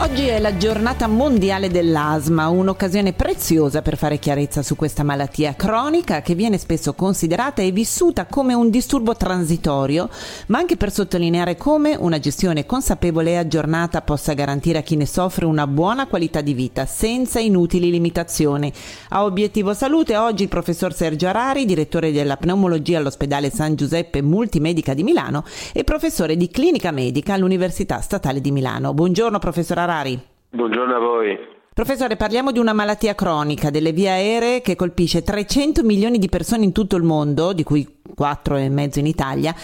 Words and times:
Oggi 0.00 0.28
è 0.28 0.38
la 0.38 0.56
giornata 0.56 1.08
mondiale 1.08 1.68
dell'asma, 1.68 2.46
un'occasione 2.46 3.14
preziosa 3.14 3.82
per 3.82 3.96
fare 3.96 4.20
chiarezza 4.20 4.62
su 4.62 4.76
questa 4.76 5.02
malattia 5.02 5.56
cronica 5.56 6.22
che 6.22 6.36
viene 6.36 6.56
spesso 6.56 6.94
considerata 6.94 7.62
e 7.62 7.72
vissuta 7.72 8.26
come 8.26 8.54
un 8.54 8.70
disturbo 8.70 9.16
transitorio, 9.16 10.08
ma 10.46 10.58
anche 10.58 10.76
per 10.76 10.92
sottolineare 10.92 11.56
come 11.56 11.96
una 11.98 12.20
gestione 12.20 12.64
consapevole 12.64 13.32
e 13.32 13.36
aggiornata 13.38 14.00
possa 14.02 14.34
garantire 14.34 14.78
a 14.78 14.82
chi 14.82 14.94
ne 14.94 15.04
soffre 15.04 15.46
una 15.46 15.66
buona 15.66 16.06
qualità 16.06 16.42
di 16.42 16.54
vita 16.54 16.86
senza 16.86 17.40
inutili 17.40 17.90
limitazioni. 17.90 18.72
A 19.08 19.24
Obiettivo 19.24 19.74
Salute 19.74 20.16
oggi 20.16 20.44
il 20.44 20.48
professor 20.48 20.94
Sergio 20.94 21.26
Arari, 21.26 21.64
direttore 21.64 22.12
della 22.12 22.36
pneumologia 22.36 22.98
all'ospedale 22.98 23.50
San 23.50 23.74
Giuseppe 23.74 24.22
Multimedica 24.22 24.94
di 24.94 25.02
Milano 25.02 25.42
e 25.72 25.82
professore 25.82 26.36
di 26.36 26.48
clinica 26.50 26.92
medica 26.92 27.34
all'Università 27.34 28.00
Statale 28.00 28.40
di 28.40 28.52
Milano. 28.52 28.94
Buongiorno 28.94 29.40
professor 29.40 29.78
Arari. 29.78 29.86
Ferrari. 29.88 30.20
Buongiorno 30.50 30.94
a 30.94 30.98
voi. 30.98 31.38
Professore, 31.72 32.16
parliamo 32.16 32.52
di 32.52 32.58
una 32.58 32.74
malattia 32.74 33.14
cronica 33.14 33.70
delle 33.70 33.92
vie 33.92 34.10
aeree 34.10 34.60
che 34.60 34.76
colpisce 34.76 35.22
300 35.22 35.82
milioni 35.82 36.18
di 36.18 36.28
persone 36.28 36.64
in 36.64 36.72
tutto 36.72 36.96
il 36.96 37.04
mondo, 37.04 37.54
di 37.54 37.62
cui 37.62 37.86
4,5 38.14 38.98
in 38.98 39.06
Italia, 39.06 39.54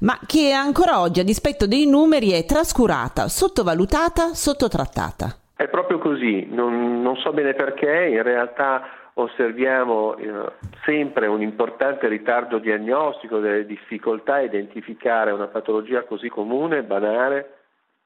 ma 0.00 0.18
che 0.26 0.52
ancora 0.52 1.00
oggi, 1.00 1.20
a 1.20 1.24
dispetto 1.24 1.66
dei 1.66 1.86
numeri, 1.86 2.30
è 2.30 2.46
trascurata, 2.46 3.28
sottovalutata, 3.28 4.32
sottotrattata. 4.32 5.36
È 5.54 5.68
proprio 5.68 5.98
così, 5.98 6.46
non, 6.48 7.02
non 7.02 7.16
so 7.16 7.32
bene 7.32 7.52
perché, 7.52 8.08
in 8.10 8.22
realtà 8.22 9.10
osserviamo 9.14 10.16
eh, 10.16 10.52
sempre 10.84 11.26
un 11.26 11.42
importante 11.42 12.08
ritardo 12.08 12.58
diagnostico 12.58 13.38
delle 13.38 13.66
difficoltà 13.66 14.34
a 14.34 14.42
identificare 14.42 15.30
una 15.30 15.48
patologia 15.48 16.04
così 16.04 16.28
comune, 16.28 16.82
banale 16.82 17.63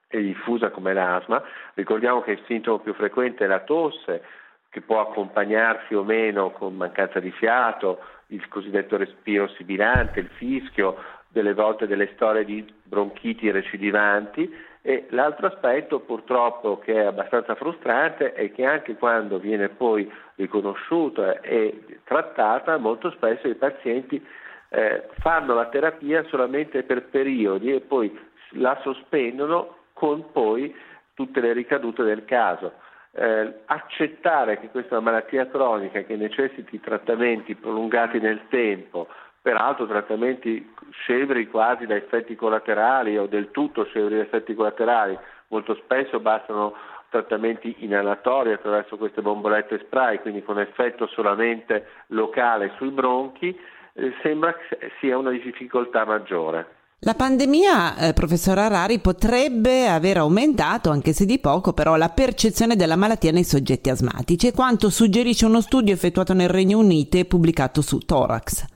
e 0.09 0.23
diffusa 0.23 0.71
come 0.71 0.93
l'asma. 0.93 1.43
Ricordiamo 1.75 2.23
che 2.23 2.33
il 2.33 2.43
sintomo 2.47 2.79
più 2.79 2.95
frequente 2.95 3.45
è 3.45 3.49
la 3.49 3.61
tosse, 3.61 4.23
che 4.71 4.81
può 4.81 5.01
accompagnarsi 5.01 5.95
o 5.95 6.03
meno 6.03 6.51
con 6.51 6.75
mancanza 6.75 7.21
di 7.21 7.31
fiato, 7.31 8.01
il 8.29 8.47
cosiddetto 8.49 8.97
respiro 8.97 9.49
sibilante, 9.49 10.21
il 10.21 10.29
fischio, 10.29 10.97
delle 11.31 11.55
volte 11.55 11.87
delle 11.87 12.11
storie 12.15 12.45
di 12.45 12.65
bronchiti 12.83 13.51
recidivanti 13.51 14.51
e 14.81 15.07
l'altro 15.11 15.49
aspetto 15.49 16.01
purtroppo 16.01 16.79
che 16.79 16.95
è 16.95 17.05
abbastanza 17.05 17.55
frustrante 17.55 18.33
è 18.33 18.51
che 18.53 18.65
anche 18.65 18.97
quando 18.97 19.39
viene 19.39 19.69
poi 19.69 20.11
riconosciuta 20.37 21.41
e 21.41 22.01
trattata 22.05 22.79
molto 22.79 23.11
spesso 23.11 23.47
i 23.47 23.55
pazienti 23.55 24.25
eh, 24.71 25.09
fanno 25.19 25.55
la 25.55 25.67
terapia 25.67 26.25
solamente 26.29 26.83
per 26.83 27.05
periodi 27.05 27.73
e 27.73 27.81
poi 27.81 28.19
la 28.53 28.79
sospendono 28.83 29.77
con 29.99 30.31
poi 30.31 30.73
tutte 31.13 31.41
le 31.41 31.53
ricadute 31.53 32.05
del 32.05 32.25
caso. 32.25 32.75
Eh, 33.11 33.63
accettare 33.67 34.61
che 34.61 34.69
questa 34.69 34.95
è 34.95 34.99
una 34.99 35.11
malattia 35.11 35.49
cronica 35.49 36.03
che 36.03 36.15
necessiti 36.15 36.79
trattamenti 36.79 37.57
prolungati 37.57 38.21
nel 38.21 38.43
tempo, 38.49 39.09
peraltro 39.43 39.89
trattamenti 39.89 40.73
scevri 40.91 41.49
quasi 41.49 41.87
da 41.87 41.97
effetti 41.97 42.37
collaterali 42.37 43.19
o 43.19 43.27
del 43.27 43.51
tutto 43.51 43.85
scevri 43.87 44.15
da 44.15 44.23
effetti 44.23 44.55
collaterali, 44.55 45.19
molto 45.49 45.75
spesso 45.75 46.21
bastano 46.21 46.77
trattamenti 47.09 47.75
inalatori 47.79 48.53
attraverso 48.53 48.97
queste 48.97 49.21
bombolette 49.21 49.81
spray, 49.81 50.21
quindi 50.21 50.45
con 50.45 50.61
effetto 50.61 51.09
solamente 51.09 51.89
locale 52.09 52.73
sui 52.77 52.91
bronchi, 52.91 53.59
eh, 53.95 54.15
sembra 54.23 54.55
sia 55.01 55.19
una 55.19 55.31
difficoltà 55.31 56.05
maggiore. 56.05 56.77
La 57.03 57.15
pandemia, 57.15 58.09
eh, 58.09 58.13
professor 58.13 58.59
Arari, 58.59 58.99
potrebbe 58.99 59.87
aver 59.87 60.17
aumentato, 60.17 60.91
anche 60.91 61.13
se 61.13 61.27
di 61.27 61.39
poco, 61.39 61.73
però 61.73 61.95
la 61.95 62.09
percezione 62.09 62.75
della 62.75 62.97
malattia 62.97 63.31
nei 63.31 63.45
soggetti 63.45 63.89
asmatici, 63.89 64.51
quanto 64.51 64.91
suggerisce 64.91 65.47
uno 65.47 65.61
studio 65.61 65.95
effettuato 65.95 66.35
nel 66.35 66.49
Regno 66.49 66.79
Unito 66.79 67.17
e 67.17 67.25
pubblicato 67.25 67.83
su 67.83 67.99
Thorax. 67.99 68.67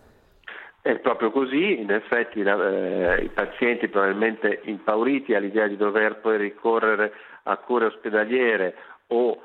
È 0.80 0.94
proprio 1.00 1.32
così, 1.32 1.80
in 1.80 1.90
effetti 1.90 2.38
eh, 2.42 3.24
i 3.24 3.28
pazienti 3.28 3.88
probabilmente 3.88 4.60
impauriti 4.66 5.34
all'idea 5.34 5.66
di 5.66 5.76
dover 5.76 6.20
poi 6.20 6.38
ricorrere 6.38 7.12
a 7.42 7.56
cure 7.56 7.86
ospedaliere 7.86 8.76
o 9.08 9.36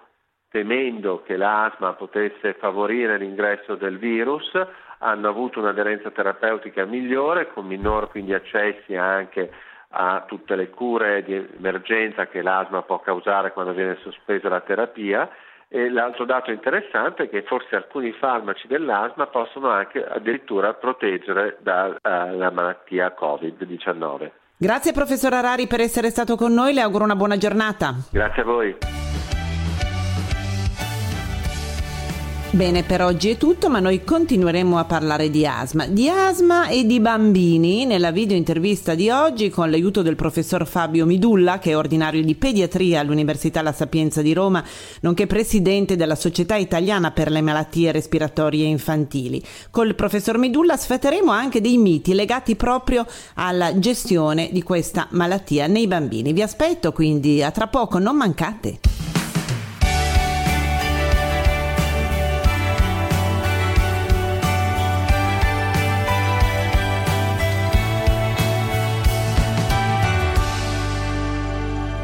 temendo 0.52 1.24
che 1.26 1.36
l'asma 1.36 1.94
potesse 1.94 2.54
favorire 2.59 3.18
l'ingresso 3.18 3.74
del 3.74 3.98
virus, 3.98 4.52
hanno 5.00 5.30
avuto 5.30 5.59
un'aderenza 5.59 6.12
terapeutica 6.12 6.85
migliore, 6.85 7.52
con 7.52 7.66
minor 7.66 8.09
quindi 8.09 8.34
accessi 8.34 8.96
anche 8.96 9.52
a 9.90 10.25
tutte 10.28 10.56
le 10.56 10.69
cure 10.69 11.24
di 11.24 11.34
emergenza 11.34 12.28
che 12.28 12.41
l'asma 12.41 12.81
può 12.81 13.00
causare 13.00 13.53
quando 13.53 13.74
viene 13.74 13.97
sospesa 14.02 14.50
la 14.50 14.62
terapia. 14.62 15.30
E 15.69 15.90
l'altro 15.90 16.24
dato 16.24 16.50
interessante 16.52 17.24
è 17.24 17.30
che 17.30 17.44
forse 17.44 17.75
alcuni 17.75 18.13
farmaci 18.13 18.68
dell'asma 18.68 19.28
possono 19.28 19.69
anche 19.69 20.06
addirittura 20.06 20.74
proteggere 20.74 21.58
dalla 21.59 22.52
malattia 22.52 23.14
Covid-19. 23.19 24.31
Grazie 24.59 24.94
professor 24.94 25.34
Arari 25.34 25.68
per 25.68 25.81
essere 25.81 26.09
stato 26.09 26.35
con 26.35 26.53
noi, 26.53 26.74
le 26.74 26.81
auguro 26.81 27.03
una 27.03 27.16
buona 27.16 27.38
giornata. 27.38 27.94
Grazie 28.12 28.41
a 28.41 28.46
voi. 28.46 28.78
Bene, 32.57 32.81
per 32.81 33.03
oggi 33.03 33.29
è 33.29 33.38
tutto, 33.38 33.69
ma 33.69 33.79
noi 33.79 34.03
continueremo 34.03 34.79
a 34.79 34.85
parlare 34.85 35.29
di 35.29 35.45
asma, 35.45 35.85
di 35.85 36.09
asma 36.09 36.69
e 36.69 36.88
di 36.88 37.00
bambini 37.00 37.85
nella 37.85 38.09
video 38.09 38.35
intervista 38.35 38.95
di 38.95 39.12
oggi 39.12 39.51
con 39.51 39.69
l'aiuto 39.69 40.01
del 40.01 40.16
professor 40.16 40.66
Fabio 40.66 41.06
Midulla, 41.06 41.59
che 41.59 41.69
è 41.69 41.78
ordinario 41.78 42.23
di 42.23 42.34
pediatria 42.34 43.00
all'Università 43.01 43.62
La 43.62 43.73
Sapienza 43.73 44.23
di 44.23 44.34
Roma, 44.34 44.63
nonché 45.01 45.28
presidente 45.28 45.96
della 45.96 46.16
Società 46.16 46.56
Italiana 46.56 47.12
per 47.12 47.29
le 47.29 47.41
malattie 47.41 47.91
respiratorie 47.91 48.66
infantili. 48.66 49.40
Col 49.69 49.94
professor 49.94 50.40
Midulla 50.40 50.78
sfateremo 50.78 51.29
anche 51.29 51.62
dei 51.62 51.78
miti 51.78 52.16
legati 52.16 52.56
proprio 52.56 53.06
alla 53.35 53.78
gestione 53.78 54.50
di 54.51 54.63
questa 54.63 55.06
malattia 55.12 55.67
nei 55.67 55.85
bambini. 55.85 56.34
Vi 56.34 56.41
aspetto 56.41 56.91
quindi 56.91 57.44
a 57.44 57.51
tra 57.51 57.67
poco, 57.67 58.00
non 58.00 58.16
mancate. 58.16 58.97